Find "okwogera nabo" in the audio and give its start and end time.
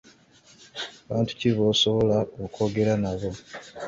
2.43-3.29